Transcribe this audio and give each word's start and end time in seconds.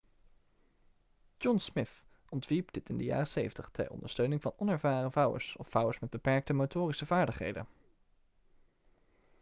john 1.37 1.57
smith 1.59 2.03
ontwierp 2.29 2.73
dit 2.73 2.89
in 2.89 2.97
de 2.97 3.03
jaren 3.03 3.27
70 3.27 3.69
ter 3.71 3.89
ondersteuning 3.91 4.41
van 4.41 4.53
onervaren 4.57 5.11
vouwers 5.11 5.55
of 5.55 5.67
vouwers 5.69 5.99
met 5.99 6.09
beperkte 6.09 6.53
motorische 6.53 7.05
vaardigheden 7.05 7.67